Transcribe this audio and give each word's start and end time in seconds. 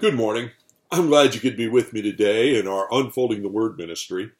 Good 0.00 0.16
morning. 0.16 0.50
I'm 0.90 1.06
glad 1.06 1.34
you 1.34 1.40
could 1.40 1.56
be 1.56 1.68
with 1.68 1.92
me 1.92 2.02
today 2.02 2.58
in 2.58 2.66
our 2.66 2.92
Unfolding 2.92 3.42
the 3.42 3.48
Word 3.48 3.78
ministry. 3.78 4.32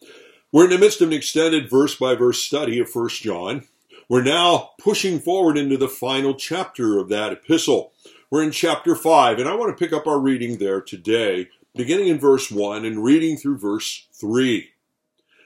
We're 0.51 0.65
in 0.65 0.71
the 0.71 0.79
midst 0.79 1.01
of 1.01 1.09
an 1.09 1.15
extended 1.15 1.71
verse 1.71 1.95
by 1.95 2.17
verse 2.17 2.43
study 2.43 2.81
of 2.81 2.93
1 2.93 3.09
John. 3.11 3.69
We're 4.09 4.25
now 4.25 4.73
pushing 4.81 5.21
forward 5.21 5.57
into 5.57 5.77
the 5.77 5.87
final 5.87 6.35
chapter 6.35 6.99
of 6.99 7.09
that 7.11 7.33
epistle. 7.33 7.93
We're 8.33 8.43
in 8.43 8.51
chapter 8.51 8.97
5, 8.97 9.39
and 9.39 9.49
I 9.49 9.55
want 9.55 9.71
to 9.71 9.83
pick 9.83 9.93
up 9.93 10.09
our 10.09 10.19
reading 10.19 10.59
there 10.59 10.81
today, 10.81 11.51
beginning 11.77 12.09
in 12.09 12.19
verse 12.19 12.51
1 12.51 12.85
and 12.85 13.05
reading 13.05 13.37
through 13.37 13.59
verse 13.59 14.09
3. 14.13 14.71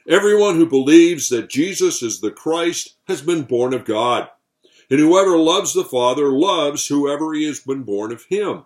Everyone 0.09 0.55
who 0.55 0.67
believes 0.67 1.29
that 1.29 1.51
Jesus 1.51 2.03
is 2.03 2.21
the 2.21 2.31
Christ 2.31 2.97
has 3.09 3.21
been 3.21 3.43
born 3.43 3.75
of 3.75 3.85
God. 3.85 4.31
And 4.89 5.01
whoever 5.01 5.37
loves 5.37 5.75
the 5.75 5.85
Father 5.85 6.33
loves 6.33 6.87
whoever 6.87 7.35
he 7.35 7.45
has 7.45 7.61
been 7.61 7.83
born 7.83 8.11
of 8.11 8.25
him. 8.31 8.65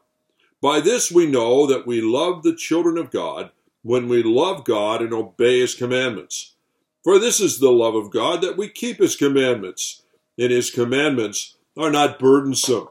By 0.63 0.79
this 0.79 1.11
we 1.11 1.27
know 1.27 1.67
that 1.67 1.89
we 1.89 2.01
love 2.01 2.45
the 2.45 2.55
children 2.55 2.97
of 2.97 3.11
God 3.11 3.51
when 3.83 4.09
we 4.09 4.23
love 4.23 4.65
God 4.65 5.03
and 5.03 5.13
obey 5.13 5.59
his 5.59 5.75
commandments. 5.75 6.55
For 7.03 7.19
this 7.19 7.41
is 7.41 7.59
the 7.59 7.73
love 7.73 7.97
of 7.97 8.13
God 8.13 8.43
that 8.43 8.57
we 8.57 8.69
keep 8.69 8.99
his 8.99 9.17
commandments, 9.17 10.03
and 10.39 10.53
his 10.53 10.71
commandments 10.71 11.57
are 11.77 11.91
not 11.91 12.21
burdensome. 12.21 12.89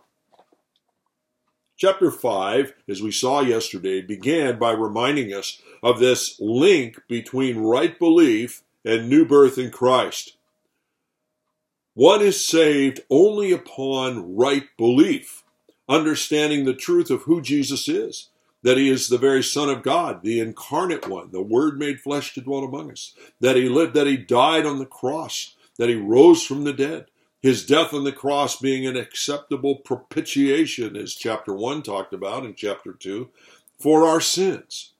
Chapter 1.77 2.11
5, 2.11 2.73
as 2.89 3.01
we 3.01 3.09
saw 3.09 3.39
yesterday, 3.39 4.01
began 4.01 4.59
by 4.59 4.71
reminding 4.71 5.33
us 5.33 5.61
of 5.81 5.99
this 5.99 6.37
link 6.41 6.99
between 7.07 7.57
right 7.57 7.97
belief 7.97 8.63
and 8.83 9.07
new 9.07 9.25
birth 9.25 9.57
in 9.57 9.71
Christ. 9.71 10.35
One 11.93 12.21
is 12.21 12.45
saved 12.45 12.99
only 13.09 13.53
upon 13.53 14.35
right 14.35 14.65
belief 14.77 15.43
understanding 15.91 16.63
the 16.63 16.73
truth 16.73 17.11
of 17.11 17.23
who 17.23 17.41
Jesus 17.41 17.87
is, 17.89 18.29
that 18.63 18.77
he 18.77 18.89
is 18.89 19.09
the 19.09 19.17
very 19.17 19.43
Son 19.43 19.69
of 19.69 19.83
God, 19.83 20.23
the 20.23 20.39
incarnate 20.39 21.07
one, 21.07 21.31
the 21.31 21.41
Word 21.41 21.77
made 21.77 21.99
flesh 21.99 22.33
to 22.33 22.41
dwell 22.41 22.63
among 22.63 22.91
us, 22.91 23.13
that 23.39 23.55
he 23.55 23.67
lived, 23.67 23.93
that 23.95 24.07
he 24.07 24.17
died 24.17 24.65
on 24.65 24.79
the 24.79 24.85
cross, 24.85 25.55
that 25.77 25.89
he 25.89 25.95
rose 25.95 26.43
from 26.43 26.63
the 26.63 26.73
dead, 26.73 27.07
his 27.41 27.65
death 27.65 27.93
on 27.93 28.03
the 28.03 28.11
cross 28.11 28.59
being 28.59 28.85
an 28.85 28.95
acceptable 28.95 29.75
propitiation, 29.75 30.95
as 30.95 31.13
chapter 31.13 31.53
1 31.53 31.81
talked 31.81 32.13
about 32.13 32.45
in 32.45 32.53
chapter 32.55 32.93
2, 32.93 33.29
for 33.79 34.05
our 34.05 34.21
sins. 34.21 34.93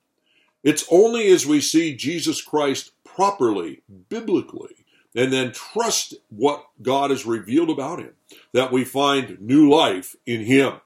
It's 0.63 0.85
only 0.91 1.27
as 1.31 1.45
we 1.45 1.61
see 1.61 1.95
Jesus 1.95 2.41
Christ 2.41 2.91
properly, 3.03 3.81
biblically, 4.09 4.80
and 5.15 5.31
then 5.31 5.51
trust 5.51 6.15
what 6.29 6.65
God 6.81 7.09
has 7.09 7.25
revealed 7.25 7.69
about 7.69 7.99
him, 7.99 8.13
that 8.53 8.71
we 8.71 8.83
find 8.83 9.39
new 9.41 9.69
life 9.69 10.15
in 10.25 10.45
him. 10.45 10.79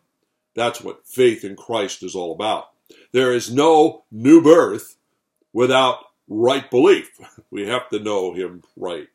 That's 0.55 0.81
what 0.81 1.07
faith 1.07 1.43
in 1.43 1.55
Christ 1.55 2.01
is 2.03 2.15
all 2.15 2.31
about. 2.31 2.69
There 3.11 3.33
is 3.33 3.53
no 3.53 4.03
new 4.11 4.41
birth 4.41 4.97
without 5.53 5.99
right 6.27 6.69
belief. 6.69 7.11
We 7.51 7.67
have 7.67 7.87
to 7.89 7.99
know 7.99 8.33
him 8.33 8.63
right. 8.75 9.07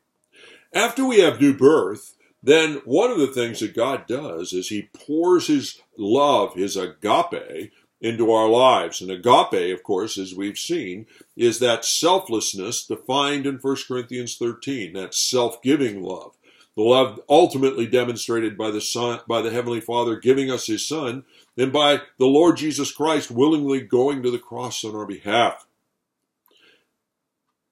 After 0.73 1.05
we 1.05 1.19
have 1.19 1.39
new 1.39 1.53
birth, 1.53 2.15
then 2.41 2.81
one 2.85 3.11
of 3.11 3.19
the 3.19 3.27
things 3.27 3.59
that 3.59 3.75
God 3.75 4.07
does 4.07 4.51
is 4.51 4.69
he 4.69 4.89
pours 4.93 5.45
his 5.45 5.79
love, 5.95 6.55
his 6.55 6.75
agape, 6.75 7.71
into 8.01 8.31
our 8.31 8.49
lives. 8.49 8.99
And 8.99 9.11
agape, 9.11 9.73
of 9.73 9.83
course, 9.83 10.17
as 10.17 10.35
we've 10.35 10.57
seen, 10.57 11.05
is 11.37 11.59
that 11.59 11.85
selflessness 11.85 12.85
defined 12.85 13.45
in 13.45 13.57
1 13.57 13.77
Corinthians 13.87 14.35
13, 14.37 14.93
that 14.93 15.13
self-giving 15.13 16.01
love. 16.01 16.35
The 16.75 16.83
love 16.83 17.19
ultimately 17.29 17.85
demonstrated 17.85 18.57
by 18.57 18.71
the 18.71 18.81
Son, 18.81 19.19
by 19.27 19.41
the 19.41 19.51
Heavenly 19.51 19.81
Father 19.81 20.15
giving 20.15 20.49
us 20.49 20.67
His 20.67 20.85
Son, 20.85 21.25
and 21.57 21.71
by 21.71 22.01
the 22.17 22.25
Lord 22.25 22.57
Jesus 22.57 22.91
Christ 22.91 23.29
willingly 23.29 23.81
going 23.81 24.23
to 24.23 24.31
the 24.31 24.39
cross 24.39 24.83
on 24.83 24.95
our 24.95 25.05
behalf. 25.05 25.67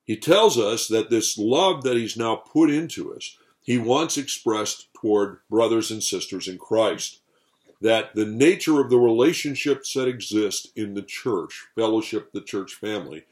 He 0.04 0.18
tells 0.18 0.58
us 0.58 0.88
that 0.88 1.10
this 1.10 1.38
love 1.38 1.84
that 1.84 1.96
He's 1.96 2.18
now 2.18 2.36
put 2.36 2.70
into 2.70 3.14
us, 3.14 3.38
He 3.62 3.78
wants 3.78 4.18
expressed 4.18 4.94
toward 4.94 5.40
brothers 5.50 5.92
and 5.92 6.04
sisters 6.04 6.48
in 6.48 6.58
Christ 6.58 7.22
that 7.82 8.14
the 8.14 8.26
nature 8.26 8.82
of 8.82 8.90
the 8.90 8.98
relationships 8.98 9.94
that 9.94 10.08
exist 10.08 10.70
in 10.76 10.94
the 10.94 11.02
church, 11.02 11.68
fellowship, 11.76 12.32
the 12.32 12.42
church 12.42 12.74
family, 12.74 13.24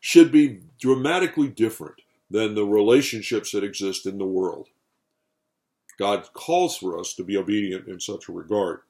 should 0.00 0.30
be 0.30 0.60
dramatically 0.78 1.48
different 1.48 1.96
than 2.30 2.54
the 2.54 2.64
relationships 2.64 3.52
that 3.52 3.64
exist 3.64 4.06
in 4.06 4.18
the 4.18 4.26
world. 4.26 4.68
God 5.98 6.28
calls 6.34 6.76
for 6.76 6.98
us 6.98 7.14
to 7.14 7.24
be 7.24 7.36
obedient 7.36 7.88
in 7.88 8.00
such 8.00 8.28
a 8.28 8.32
regard. 8.32 8.80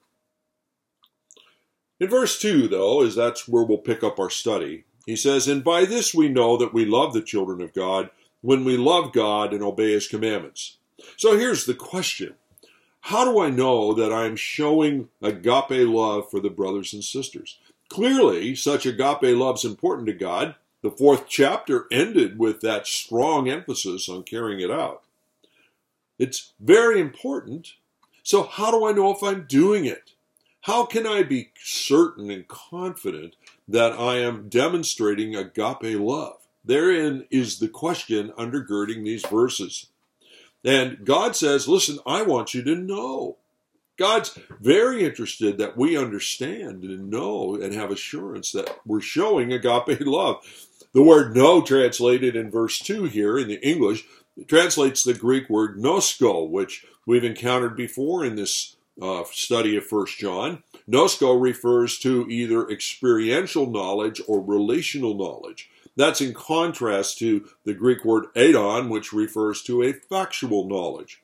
In 2.00 2.08
verse 2.08 2.38
2, 2.40 2.68
though, 2.68 3.02
as 3.02 3.14
that's 3.14 3.48
where 3.48 3.62
we'll 3.62 3.78
pick 3.78 4.02
up 4.02 4.18
our 4.18 4.28
study, 4.28 4.84
he 5.06 5.16
says, 5.16 5.46
And 5.46 5.62
by 5.62 5.84
this 5.84 6.12
we 6.12 6.28
know 6.28 6.56
that 6.56 6.74
we 6.74 6.84
love 6.84 7.14
the 7.14 7.22
children 7.22 7.60
of 7.60 7.72
God, 7.72 8.10
when 8.42 8.64
we 8.64 8.76
love 8.76 9.12
God 9.12 9.52
and 9.52 9.62
obey 9.62 9.92
his 9.92 10.08
commandments. 10.08 10.78
So 11.16 11.38
here's 11.38 11.64
the 11.64 11.74
question 11.74 12.34
how 13.06 13.24
do 13.24 13.38
I 13.38 13.50
know 13.50 13.94
that 13.94 14.12
I'm 14.12 14.34
showing 14.34 15.10
agape 15.22 15.86
love 15.88 16.28
for 16.28 16.40
the 16.40 16.50
brothers 16.50 16.92
and 16.92 17.04
sisters? 17.04 17.56
Clearly, 17.88 18.56
such 18.56 18.84
agape 18.84 19.22
love 19.22 19.58
is 19.58 19.64
important 19.64 20.08
to 20.08 20.12
God. 20.12 20.56
The 20.82 20.90
fourth 20.90 21.28
chapter 21.28 21.86
ended 21.92 22.36
with 22.36 22.62
that 22.62 22.88
strong 22.88 23.48
emphasis 23.48 24.08
on 24.08 24.24
carrying 24.24 24.58
it 24.58 24.72
out. 24.72 25.04
It's 26.18 26.52
very 26.58 27.00
important. 27.00 27.74
So, 28.24 28.42
how 28.42 28.72
do 28.72 28.84
I 28.84 28.90
know 28.90 29.12
if 29.12 29.22
I'm 29.22 29.46
doing 29.46 29.84
it? 29.84 30.10
How 30.62 30.84
can 30.84 31.06
I 31.06 31.22
be 31.22 31.50
certain 31.62 32.28
and 32.28 32.48
confident 32.48 33.36
that 33.68 33.92
I 33.92 34.16
am 34.16 34.48
demonstrating 34.48 35.36
agape 35.36 36.00
love? 36.00 36.38
Therein 36.64 37.26
is 37.30 37.60
the 37.60 37.68
question 37.68 38.32
undergirding 38.36 39.04
these 39.04 39.24
verses. 39.24 39.86
And 40.66 41.04
God 41.04 41.36
says, 41.36 41.68
listen, 41.68 42.00
I 42.04 42.22
want 42.22 42.52
you 42.52 42.62
to 42.64 42.74
know. 42.74 43.36
God's 43.96 44.38
very 44.60 45.04
interested 45.04 45.56
that 45.58 45.76
we 45.76 45.96
understand 45.96 46.82
and 46.82 47.08
know 47.08 47.54
and 47.54 47.72
have 47.72 47.90
assurance 47.90 48.50
that 48.52 48.80
we're 48.84 49.00
showing 49.00 49.52
agape 49.52 50.00
love. 50.00 50.44
The 50.92 51.04
word 51.04 51.36
know 51.36 51.62
translated 51.62 52.34
in 52.34 52.50
verse 52.50 52.80
2 52.80 53.04
here 53.04 53.38
in 53.38 53.48
the 53.48 53.64
English 53.66 54.04
translates 54.48 55.02
the 55.02 55.14
Greek 55.14 55.48
word 55.48 55.78
nosko, 55.78 56.50
which 56.50 56.84
we've 57.06 57.24
encountered 57.24 57.76
before 57.76 58.24
in 58.24 58.34
this 58.34 58.76
uh, 59.00 59.22
study 59.30 59.76
of 59.76 59.86
First 59.86 60.18
John. 60.18 60.62
Nosko 60.90 61.40
refers 61.40 61.98
to 62.00 62.26
either 62.28 62.68
experiential 62.68 63.70
knowledge 63.70 64.20
or 64.26 64.42
relational 64.42 65.14
knowledge. 65.14 65.70
That's 65.96 66.20
in 66.20 66.34
contrast 66.34 67.18
to 67.18 67.48
the 67.64 67.74
Greek 67.74 68.04
word 68.04 68.26
eidon, 68.36 68.88
which 68.88 69.12
refers 69.12 69.62
to 69.62 69.82
a 69.82 69.92
factual 69.92 70.68
knowledge. 70.68 71.22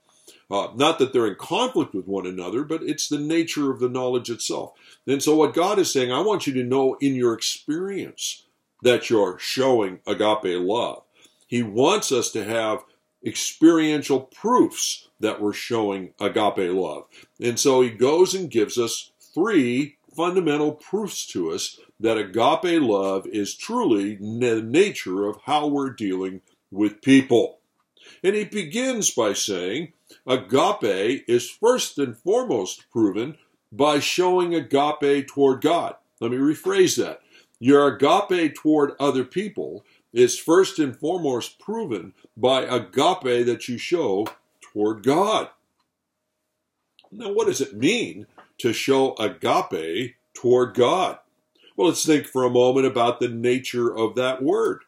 Uh, 0.50 0.69
not 0.75 0.99
that 0.99 1.12
they're 1.12 1.27
in 1.27 1.34
conflict 1.34 1.94
with 1.94 2.06
one 2.06 2.27
another, 2.27 2.62
but 2.62 2.82
it's 2.82 3.09
the 3.09 3.19
nature 3.19 3.71
of 3.71 3.81
the 3.81 3.88
knowledge 3.88 4.28
itself. 4.28 4.72
And 5.06 5.22
so, 5.22 5.34
what 5.34 5.55
God 5.55 5.78
is 5.78 5.91
saying, 5.91 6.12
I 6.12 6.21
want 6.21 6.47
you 6.47 6.53
to 6.55 6.62
know 6.62 6.97
in 7.00 7.15
your 7.15 7.32
experience 7.32 8.44
that 8.82 9.09
you're 9.09 9.38
showing 9.38 10.00
agape 10.06 10.61
love. 10.61 11.05
He 11.47 11.62
wants 11.62 12.12
us 12.12 12.31
to 12.32 12.44
have 12.44 12.84
experiential 13.25 14.21
proofs 14.21 15.09
that 15.21 15.41
we're 15.41 15.53
showing 15.53 16.12
agape 16.21 16.75
love. 16.75 17.05
And 17.41 17.59
so, 17.59 17.81
He 17.81 17.91
goes 17.91 18.34
and 18.34 18.50
gives 18.50 18.78
us 18.78 19.11
three 19.34 19.97
fundamental 20.15 20.72
proofs 20.72 21.27
to 21.28 21.50
us 21.50 21.78
that 22.02 22.18
agape 22.18 22.82
love 22.82 23.26
is 23.26 23.54
truly 23.54 24.16
the 24.16 24.60
nature 24.62 25.26
of 25.26 25.40
how 25.44 25.66
we're 25.68 25.90
dealing 25.90 26.40
with 26.70 27.00
people. 27.00 27.60
And 28.24 28.34
he 28.34 28.44
begins 28.44 29.10
by 29.10 29.32
saying, 29.32 29.92
agape 30.26 31.24
is 31.28 31.48
first 31.48 31.98
and 31.98 32.16
foremost 32.16 32.90
proven 32.90 33.38
by 33.70 34.00
showing 34.00 34.54
agape 34.54 35.28
toward 35.28 35.60
God. 35.60 35.94
Let 36.20 36.32
me 36.32 36.36
rephrase 36.36 36.96
that. 36.96 37.20
Your 37.58 37.87
agape 37.87 38.56
toward 38.56 38.93
other 38.98 39.25
people 39.25 39.84
is 40.12 40.38
first 40.38 40.78
and 40.78 40.96
foremost 40.96 41.60
proven 41.60 42.14
by 42.37 42.62
agape 42.62 43.46
that 43.46 43.69
you 43.69 43.78
show 43.78 44.26
toward 44.60 45.05
God. 45.05 45.48
Now, 47.12 47.32
what 47.32 47.46
does 47.46 47.60
it 47.60 47.76
mean 47.76 48.26
to 48.58 48.72
show 48.72 49.14
agape 49.16 50.16
toward 50.34 50.75
God? 50.75 51.19
Well, 51.76 51.88
let's 51.88 52.04
think 52.04 52.26
for 52.26 52.44
a 52.44 52.50
moment 52.50 52.86
about 52.86 53.20
the 53.20 53.28
nature 53.28 53.96
of 53.96 54.14
that 54.16 54.42
word. 54.42 54.82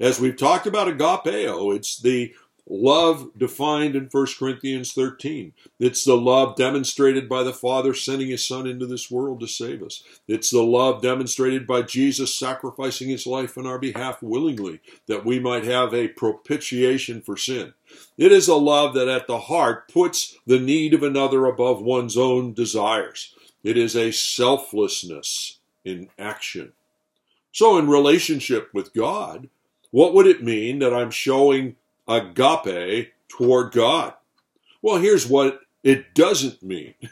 As 0.00 0.20
we've 0.20 0.36
talked 0.36 0.66
about 0.66 0.88
agapeo, 0.88 1.74
it's 1.74 1.98
the 1.98 2.34
love 2.70 3.30
defined 3.36 3.96
in 3.96 4.08
1 4.10 4.26
Corinthians 4.38 4.92
13. 4.92 5.52
It's 5.80 6.04
the 6.04 6.16
love 6.16 6.56
demonstrated 6.56 7.28
by 7.28 7.42
the 7.42 7.52
Father 7.52 7.92
sending 7.94 8.28
His 8.28 8.46
Son 8.46 8.66
into 8.66 8.86
this 8.86 9.10
world 9.10 9.40
to 9.40 9.48
save 9.48 9.82
us. 9.82 10.04
It's 10.28 10.50
the 10.50 10.62
love 10.62 11.02
demonstrated 11.02 11.66
by 11.66 11.82
Jesus 11.82 12.34
sacrificing 12.34 13.08
His 13.08 13.26
life 13.26 13.58
on 13.58 13.66
our 13.66 13.78
behalf 13.78 14.22
willingly 14.22 14.80
that 15.06 15.24
we 15.24 15.40
might 15.40 15.64
have 15.64 15.92
a 15.92 16.08
propitiation 16.08 17.20
for 17.20 17.36
sin. 17.36 17.74
It 18.16 18.30
is 18.30 18.46
a 18.46 18.54
love 18.54 18.94
that 18.94 19.08
at 19.08 19.26
the 19.26 19.38
heart 19.38 19.88
puts 19.92 20.38
the 20.46 20.60
need 20.60 20.94
of 20.94 21.02
another 21.02 21.46
above 21.46 21.82
one's 21.82 22.16
own 22.16 22.54
desires. 22.54 23.34
It 23.64 23.76
is 23.76 23.96
a 23.96 24.12
selflessness 24.12 25.58
in 25.84 26.08
action. 26.18 26.72
So, 27.52 27.78
in 27.78 27.88
relationship 27.88 28.70
with 28.72 28.94
God, 28.94 29.48
what 29.90 30.14
would 30.14 30.26
it 30.26 30.42
mean 30.42 30.78
that 30.78 30.94
I'm 30.94 31.10
showing 31.10 31.76
agape 32.06 33.12
toward 33.28 33.72
God? 33.72 34.14
Well, 34.82 34.98
here's 34.98 35.26
what 35.26 35.60
it 35.82 36.14
doesn't 36.14 36.62
mean. 36.62 36.94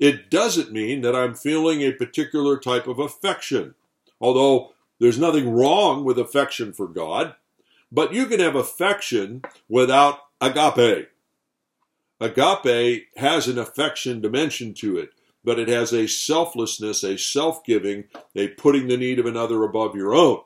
It 0.00 0.28
doesn't 0.28 0.72
mean 0.72 1.02
that 1.02 1.14
I'm 1.14 1.34
feeling 1.34 1.80
a 1.80 1.92
particular 1.92 2.58
type 2.58 2.88
of 2.88 2.98
affection, 2.98 3.76
although 4.20 4.72
there's 4.98 5.20
nothing 5.20 5.54
wrong 5.54 6.04
with 6.04 6.18
affection 6.18 6.72
for 6.72 6.88
God, 6.88 7.36
but 7.92 8.12
you 8.12 8.26
can 8.26 8.40
have 8.40 8.56
affection 8.56 9.42
without 9.68 10.18
agape. 10.40 11.10
Agape 12.20 13.06
has 13.16 13.46
an 13.46 13.56
affection 13.56 14.20
dimension 14.20 14.74
to 14.74 14.98
it, 14.98 15.10
but 15.44 15.58
it 15.58 15.68
has 15.68 15.92
a 15.92 16.08
selflessness, 16.08 17.04
a 17.04 17.18
self 17.18 17.64
giving, 17.64 18.04
a 18.34 18.48
putting 18.48 18.88
the 18.88 18.96
need 18.96 19.18
of 19.18 19.26
another 19.26 19.62
above 19.62 19.94
your 19.94 20.14
own 20.14 20.40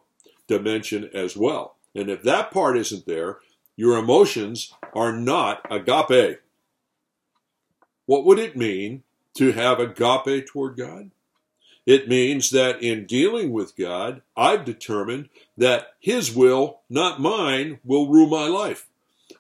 dimension 0.49 1.09
as 1.15 1.37
well. 1.37 1.77
And 1.95 2.11
if 2.11 2.23
that 2.25 2.51
part 2.51 2.77
isn't 2.77 3.07
there, 3.07 3.39
your 3.77 3.97
emotions 3.97 4.73
are 4.95 5.13
not 5.13 5.65
agape. 5.71 6.41
What 8.07 8.25
would 8.25 8.39
it 8.39 8.57
mean 8.57 9.05
to 9.35 9.53
have 9.53 9.79
agape 9.79 10.47
toward 10.47 10.77
God? 10.77 11.11
It 11.87 12.09
means 12.09 12.51
that 12.51 12.83
in 12.83 13.07
dealing 13.07 13.51
with 13.51 13.77
God, 13.77 14.21
I've 14.37 14.65
determined 14.65 15.31
that 15.57 15.95
His 16.01 16.35
will, 16.35 16.81
not 16.91 17.21
mine, 17.21 17.79
will 17.85 18.09
rule 18.09 18.29
my 18.29 18.47
life. 18.47 18.87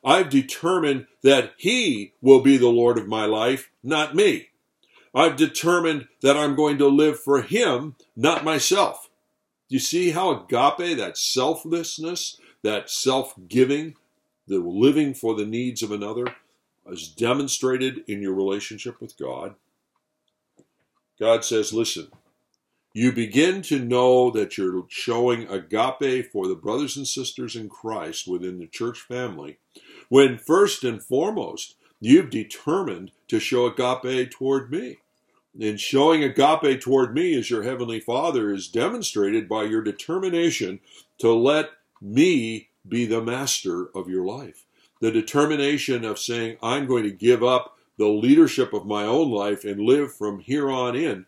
I've 0.05 0.31
determined 0.31 1.07
that 1.23 1.53
He 1.59 2.13
will 2.23 2.41
be 2.41 2.57
the 2.57 2.69
Lord 2.69 2.97
of 2.97 3.09
my 3.09 3.27
life, 3.27 3.71
not 3.83 4.15
me. 4.15 4.49
I've 5.15 5.37
determined 5.37 6.09
that 6.23 6.37
I'm 6.37 6.55
going 6.55 6.79
to 6.79 6.89
live 6.89 7.21
for 7.21 7.43
Him, 7.43 7.97
not 8.17 8.45
myself. 8.45 9.09
Do 9.69 9.77
you 9.77 9.81
see 9.81 10.11
how 10.11 10.31
agape, 10.31 10.97
that 10.99 11.17
selflessness, 11.17 12.41
that 12.63 12.91
self 12.91 13.35
giving, 13.49 13.95
the 14.47 14.59
living 14.59 15.15
for 15.15 15.35
the 15.35 15.47
needs 15.47 15.83
of 15.83 15.93
another, 15.93 16.35
is 16.87 17.09
demonstrated 17.09 18.05
in 18.07 18.23
your 18.23 18.35
relationship 18.35 19.01
with 19.01 19.19
God? 19.19 19.55
God 21.19 21.45
says, 21.45 21.73
listen, 21.73 22.09
you 22.95 23.13
begin 23.13 23.63
to 23.63 23.79
know 23.79 24.31
that 24.31 24.57
you're 24.57 24.87
showing 24.89 25.49
agape 25.49 26.33
for 26.33 26.49
the 26.49 26.55
brothers 26.55 26.97
and 26.97 27.07
sisters 27.07 27.55
in 27.55 27.69
Christ 27.69 28.27
within 28.27 28.59
the 28.59 28.67
church 28.67 29.01
family 29.01 29.59
when 30.09 30.39
first 30.39 30.85
and 30.85 31.03
foremost 31.03 31.77
you've 32.01 32.31
determined 32.31 33.13
to 33.29 33.41
show 33.41 33.67
agape 33.67 34.31
toward 34.31 34.71
me. 34.71 34.99
And 35.61 35.81
showing 35.81 36.23
agape 36.23 36.81
toward 36.81 37.15
me 37.15 37.37
as 37.37 37.51
your 37.51 37.65
heavenly 37.65 37.99
Father 37.99 38.53
is 38.53 38.69
demonstrated 38.69 39.49
by 39.49 39.65
your 39.65 39.83
determination 39.83 40.81
to 41.19 41.33
let 41.33 41.71
me 42.01 42.69
be 42.87 43.07
the 43.07 43.23
master 43.23 43.89
of 43.95 44.09
your 44.09 44.25
life. 44.25 44.65
The 45.01 45.11
determination 45.11 46.05
of 46.05 46.19
saying, 46.19 46.59
I'm 46.63 46.87
going 46.87 47.05
to 47.05 47.11
give 47.11 47.43
up 47.43 47.77
the 47.99 48.09
leadership 48.09 48.73
of 48.73 48.87
my 48.87 49.05
own 49.05 49.31
life 49.31 49.65
and 49.65 49.81
live 49.81 50.15
from 50.15 50.39
here 50.39 50.71
on 50.71 50.95
in 50.95 51.27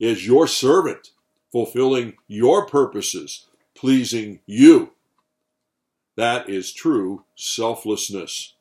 as 0.00 0.26
your 0.26 0.46
servant, 0.46 1.10
fulfilling 1.50 2.14
your 2.28 2.66
purposes, 2.66 3.46
pleasing 3.74 4.40
you. 4.46 4.92
That 6.16 6.50
is 6.50 6.72
true 6.72 7.24
selflessness. 7.34 8.54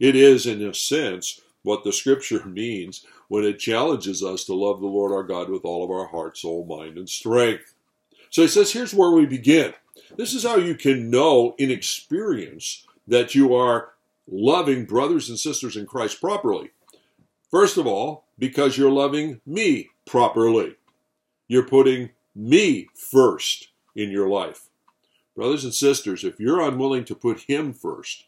It 0.00 0.16
is, 0.16 0.46
in 0.46 0.66
a 0.66 0.74
sense, 0.74 1.42
what 1.62 1.84
the 1.84 1.92
scripture 1.92 2.44
means 2.46 3.04
when 3.28 3.44
it 3.44 3.58
challenges 3.58 4.24
us 4.24 4.44
to 4.46 4.54
love 4.54 4.80
the 4.80 4.86
Lord 4.86 5.12
our 5.12 5.22
God 5.22 5.50
with 5.50 5.64
all 5.64 5.84
of 5.84 5.90
our 5.90 6.06
heart, 6.06 6.36
soul, 6.38 6.64
mind, 6.64 6.96
and 6.98 7.08
strength. 7.08 7.74
So 8.30 8.42
he 8.42 8.48
says, 8.48 8.72
here's 8.72 8.94
where 8.94 9.10
we 9.10 9.26
begin. 9.26 9.74
This 10.16 10.34
is 10.34 10.42
how 10.42 10.56
you 10.56 10.74
can 10.74 11.10
know 11.10 11.54
in 11.58 11.70
experience 11.70 12.86
that 13.06 13.34
you 13.34 13.54
are 13.54 13.90
loving 14.26 14.84
brothers 14.84 15.28
and 15.28 15.38
sisters 15.38 15.76
in 15.76 15.86
Christ 15.86 16.20
properly. 16.20 16.70
First 17.50 17.76
of 17.76 17.86
all, 17.86 18.24
because 18.38 18.78
you're 18.78 18.90
loving 18.90 19.40
me 19.44 19.90
properly. 20.06 20.76
You're 21.46 21.66
putting 21.66 22.10
me 22.34 22.88
first 22.94 23.68
in 23.94 24.10
your 24.10 24.28
life. 24.28 24.68
Brothers 25.36 25.64
and 25.64 25.74
sisters, 25.74 26.24
if 26.24 26.38
you're 26.40 26.60
unwilling 26.60 27.04
to 27.06 27.14
put 27.14 27.40
Him 27.40 27.72
first, 27.72 28.24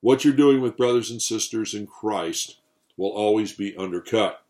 what 0.00 0.24
you're 0.24 0.34
doing 0.34 0.60
with 0.60 0.76
brothers 0.76 1.10
and 1.10 1.20
sisters 1.20 1.74
in 1.74 1.86
Christ 1.86 2.58
will 2.96 3.10
always 3.10 3.52
be 3.52 3.76
undercut. 3.76 4.42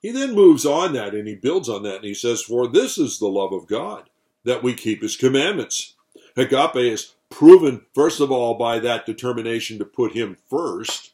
He 0.00 0.10
then 0.10 0.34
moves 0.34 0.64
on 0.64 0.92
that 0.94 1.14
and 1.14 1.28
he 1.28 1.34
builds 1.34 1.68
on 1.68 1.82
that 1.82 1.96
and 1.96 2.04
he 2.04 2.14
says, 2.14 2.42
For 2.42 2.66
this 2.66 2.96
is 2.96 3.18
the 3.18 3.28
love 3.28 3.52
of 3.52 3.66
God, 3.66 4.08
that 4.44 4.62
we 4.62 4.74
keep 4.74 5.02
his 5.02 5.16
commandments. 5.16 5.94
Agape 6.36 6.76
is 6.76 7.14
proven, 7.28 7.84
first 7.94 8.20
of 8.20 8.30
all, 8.30 8.54
by 8.54 8.78
that 8.78 9.04
determination 9.04 9.78
to 9.78 9.84
put 9.84 10.12
him 10.12 10.36
first. 10.48 11.12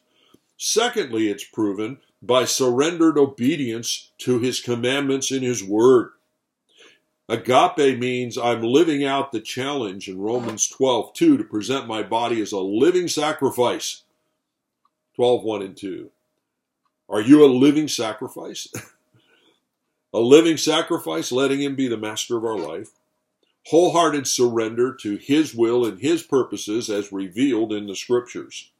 Secondly, 0.57 1.29
it's 1.29 1.43
proven 1.43 1.99
by 2.21 2.45
surrendered 2.45 3.17
obedience 3.17 4.11
to 4.19 4.39
his 4.39 4.59
commandments 4.59 5.31
in 5.31 5.43
his 5.43 5.63
word. 5.63 6.11
Agape 7.29 7.99
means 7.99 8.37
I'm 8.37 8.61
living 8.61 9.03
out 9.03 9.31
the 9.31 9.41
challenge 9.41 10.07
in 10.07 10.19
Romans 10.19 10.67
12, 10.67 11.13
2 11.13 11.37
to 11.37 11.43
present 11.43 11.87
my 11.87 12.01
body 12.01 12.41
as 12.41 12.53
a 12.53 12.59
living 12.59 13.09
sacrifice. 13.09 14.03
12, 15.15 15.43
1 15.43 15.61
and 15.61 15.75
2. 15.75 16.09
Are 17.09 17.21
you 17.21 17.43
a 17.43 17.47
living 17.47 17.87
sacrifice? 17.87 18.67
a 20.13 20.19
living 20.19 20.57
sacrifice, 20.57 21.31
letting 21.31 21.61
Him 21.61 21.75
be 21.75 21.87
the 21.87 21.97
master 21.97 22.37
of 22.37 22.45
our 22.45 22.57
life. 22.57 22.91
Wholehearted 23.67 24.25
surrender 24.27 24.93
to 25.01 25.17
His 25.17 25.53
will 25.53 25.85
and 25.85 25.99
His 25.99 26.23
purposes 26.23 26.89
as 26.89 27.11
revealed 27.11 27.73
in 27.73 27.87
the 27.87 27.95
Scriptures. 27.95 28.71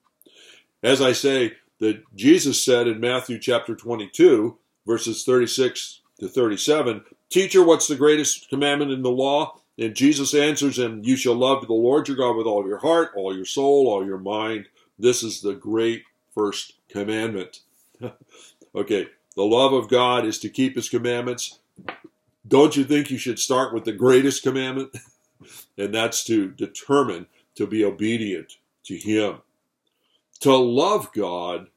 As 0.81 1.01
I 1.01 1.11
say, 1.11 1.53
that 1.79 2.03
Jesus 2.15 2.63
said 2.63 2.87
in 2.87 2.99
Matthew 2.99 3.39
chapter 3.39 3.75
22, 3.75 4.57
verses 4.85 5.23
36 5.23 6.01
to 6.19 6.27
37, 6.27 7.03
Teacher, 7.29 7.63
what's 7.63 7.87
the 7.87 7.95
greatest 7.95 8.49
commandment 8.49 8.91
in 8.91 9.01
the 9.01 9.11
law? 9.11 9.59
And 9.77 9.95
Jesus 9.95 10.33
answers 10.33 10.79
him, 10.79 11.01
You 11.03 11.15
shall 11.15 11.35
love 11.35 11.67
the 11.67 11.73
Lord 11.73 12.07
your 12.07 12.17
God 12.17 12.35
with 12.35 12.47
all 12.47 12.65
your 12.65 12.79
heart, 12.79 13.11
all 13.15 13.35
your 13.35 13.45
soul, 13.45 13.87
all 13.87 14.05
your 14.05 14.17
mind. 14.17 14.67
This 14.97 15.23
is 15.23 15.41
the 15.41 15.53
great 15.53 16.03
first 16.33 16.73
commandment. 16.89 17.61
okay, 18.75 19.07
the 19.35 19.43
love 19.43 19.73
of 19.73 19.89
God 19.89 20.25
is 20.25 20.39
to 20.39 20.49
keep 20.49 20.75
his 20.75 20.89
commandments. 20.89 21.59
Don't 22.47 22.77
you 22.77 22.85
think 22.85 23.11
you 23.11 23.17
should 23.17 23.39
start 23.39 23.73
with 23.73 23.83
the 23.83 23.91
greatest 23.91 24.41
commandment? 24.41 24.95
and 25.77 25.93
that's 25.93 26.23
to 26.25 26.49
determine 26.49 27.27
to 27.55 27.67
be 27.67 27.83
obedient 27.83 28.57
to 28.85 28.95
him. 28.95 29.41
To 30.39 30.55
love 30.55 31.11
God 31.13 31.67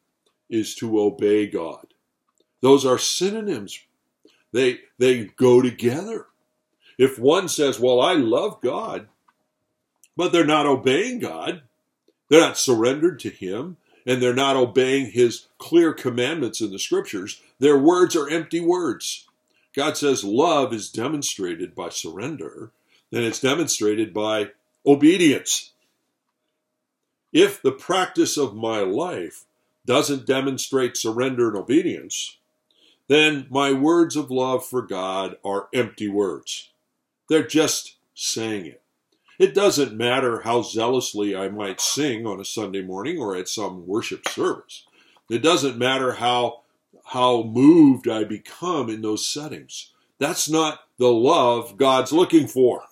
is 0.48 0.74
to 0.76 1.00
obey 1.00 1.46
God. 1.46 1.86
Those 2.60 2.86
are 2.86 2.98
synonyms 2.98 3.80
they, 4.52 4.80
they 4.98 5.24
go 5.36 5.62
together. 5.62 6.26
If 6.98 7.18
one 7.18 7.48
says, 7.48 7.80
Well, 7.80 8.00
I 8.00 8.14
love 8.14 8.60
God, 8.60 9.08
but 10.16 10.32
they're 10.32 10.44
not 10.44 10.66
obeying 10.66 11.18
God, 11.18 11.62
they're 12.28 12.40
not 12.40 12.58
surrendered 12.58 13.18
to 13.20 13.30
Him, 13.30 13.76
and 14.06 14.20
they're 14.20 14.34
not 14.34 14.56
obeying 14.56 15.12
His 15.12 15.46
clear 15.58 15.92
commandments 15.92 16.60
in 16.60 16.70
the 16.70 16.78
Scriptures, 16.78 17.40
their 17.58 17.78
words 17.78 18.14
are 18.16 18.28
empty 18.28 18.60
words. 18.60 19.26
God 19.74 19.96
says 19.96 20.24
love 20.24 20.72
is 20.74 20.90
demonstrated 20.90 21.74
by 21.74 21.90
surrender, 21.90 22.70
and 23.12 23.24
it's 23.24 23.40
demonstrated 23.40 24.12
by 24.12 24.50
obedience. 24.84 25.72
If 27.32 27.62
the 27.62 27.72
practice 27.72 28.36
of 28.36 28.56
my 28.56 28.80
life 28.80 29.44
doesn't 29.86 30.26
demonstrate 30.26 30.96
surrender 30.96 31.48
and 31.48 31.56
obedience, 31.56 32.36
then 33.10 33.44
my 33.50 33.72
words 33.72 34.14
of 34.14 34.30
love 34.30 34.64
for 34.64 34.82
God 34.82 35.36
are 35.44 35.68
empty 35.74 36.06
words. 36.06 36.70
They're 37.28 37.44
just 37.44 37.96
saying 38.14 38.66
it. 38.66 38.82
It 39.36 39.52
doesn't 39.52 39.96
matter 39.96 40.42
how 40.42 40.62
zealously 40.62 41.34
I 41.34 41.48
might 41.48 41.80
sing 41.80 42.24
on 42.24 42.38
a 42.38 42.44
Sunday 42.44 42.82
morning 42.82 43.18
or 43.18 43.34
at 43.34 43.48
some 43.48 43.84
worship 43.84 44.28
service. 44.28 44.86
It 45.28 45.42
doesn't 45.42 45.76
matter 45.76 46.12
how, 46.12 46.60
how 47.06 47.42
moved 47.42 48.06
I 48.06 48.22
become 48.22 48.88
in 48.88 49.02
those 49.02 49.28
settings. 49.28 49.90
That's 50.20 50.48
not 50.48 50.78
the 50.96 51.10
love 51.10 51.76
God's 51.76 52.12
looking 52.12 52.46
for. 52.46 52.84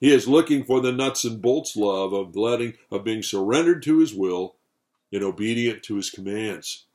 He 0.00 0.10
is 0.10 0.26
looking 0.26 0.64
for 0.64 0.80
the 0.80 0.92
nuts 0.92 1.24
and 1.24 1.42
bolts 1.42 1.76
love 1.76 2.14
of 2.14 2.34
letting, 2.34 2.78
of 2.90 3.04
being 3.04 3.22
surrendered 3.22 3.82
to 3.82 3.98
His 3.98 4.14
will 4.14 4.56
and 5.12 5.22
obedient 5.22 5.82
to 5.82 5.96
His 5.96 6.08
commands 6.08 6.85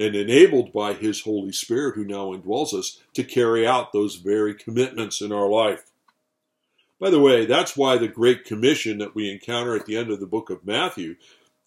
and 0.00 0.16
enabled 0.16 0.72
by 0.72 0.94
His 0.94 1.20
Holy 1.20 1.52
Spirit, 1.52 1.94
who 1.94 2.04
now 2.04 2.32
indwells 2.32 2.72
us, 2.72 3.00
to 3.14 3.22
carry 3.22 3.66
out 3.66 3.92
those 3.92 4.16
very 4.16 4.54
commitments 4.54 5.20
in 5.20 5.30
our 5.30 5.48
life. 5.48 5.90
By 6.98 7.10
the 7.10 7.20
way, 7.20 7.46
that's 7.46 7.76
why 7.76 7.96
the 7.96 8.08
Great 8.08 8.44
Commission 8.44 8.98
that 8.98 9.14
we 9.14 9.30
encounter 9.30 9.76
at 9.76 9.86
the 9.86 9.96
end 9.96 10.10
of 10.10 10.18
the 10.18 10.26
book 10.26 10.50
of 10.50 10.66
Matthew 10.66 11.16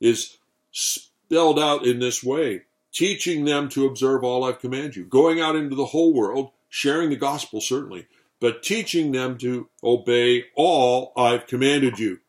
is 0.01 0.37
spelled 0.71 1.59
out 1.59 1.85
in 1.85 1.99
this 1.99 2.23
way 2.23 2.63
teaching 2.91 3.45
them 3.45 3.67
to 3.69 3.85
observe 3.85 4.23
all 4.23 4.43
I've 4.43 4.59
commanded 4.59 4.95
you, 4.95 5.05
going 5.05 5.41
out 5.41 5.55
into 5.55 5.75
the 5.75 5.87
whole 5.87 6.13
world, 6.13 6.51
sharing 6.69 7.09
the 7.09 7.15
gospel, 7.15 7.59
certainly, 7.59 8.07
but 8.39 8.61
teaching 8.61 9.11
them 9.11 9.37
to 9.39 9.67
obey 9.83 10.45
all 10.55 11.11
I've 11.17 11.47
commanded 11.47 11.97
you. 11.97 12.19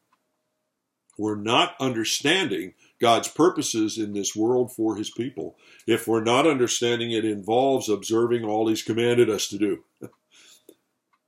We're 1.19 1.37
not 1.37 1.77
understanding 1.79 2.75
God's 3.05 3.29
purposes 3.29 3.99
in 3.99 4.15
this 4.15 4.35
world 4.35 4.73
for 4.73 4.97
his 4.97 5.11
people 5.11 5.59
if 5.87 6.09
we're 6.09 6.25
not 6.25 6.47
understanding 6.47 7.11
it 7.11 7.27
involves 7.27 7.91
observing 7.91 8.45
all 8.47 8.67
he's 8.67 8.83
commanded 8.83 9.29
us 9.29 9.47
to 9.49 9.59
do. 9.59 9.85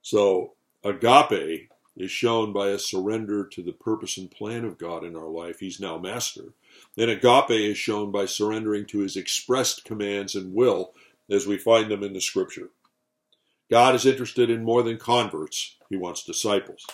so, 0.00 0.54
agape 0.82 1.68
is 1.94 2.10
shown 2.10 2.54
by 2.54 2.68
a 2.68 2.78
surrender 2.78 3.44
to 3.48 3.62
the 3.62 3.74
purpose 3.74 4.16
and 4.16 4.30
plan 4.30 4.64
of 4.64 4.78
God 4.78 5.04
in 5.04 5.14
our 5.14 5.28
life. 5.28 5.60
He's 5.60 5.78
now 5.78 5.98
master. 5.98 6.54
And 6.96 7.10
agape 7.10 7.50
is 7.50 7.76
shown 7.76 8.10
by 8.10 8.24
surrendering 8.24 8.86
to 8.86 9.00
his 9.00 9.14
expressed 9.14 9.84
commands 9.84 10.34
and 10.34 10.54
will 10.54 10.94
as 11.30 11.46
we 11.46 11.58
find 11.58 11.90
them 11.90 12.02
in 12.02 12.14
the 12.14 12.22
scripture. 12.22 12.70
God 13.70 13.94
is 13.94 14.06
interested 14.06 14.48
in 14.48 14.64
more 14.64 14.82
than 14.82 14.96
converts, 14.96 15.76
he 15.90 15.96
wants 15.98 16.24
disciples. 16.24 16.86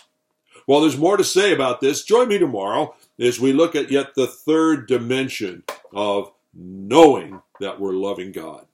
Well, 0.66 0.80
there's 0.80 0.98
more 0.98 1.16
to 1.16 1.24
say 1.24 1.52
about 1.52 1.80
this. 1.80 2.04
Join 2.04 2.28
me 2.28 2.38
tomorrow 2.38 2.94
as 3.18 3.40
we 3.40 3.52
look 3.52 3.74
at 3.74 3.90
yet 3.90 4.14
the 4.14 4.26
third 4.26 4.86
dimension 4.86 5.64
of 5.94 6.32
knowing 6.54 7.40
that 7.60 7.80
we're 7.80 7.92
loving 7.92 8.32
God. 8.32 8.66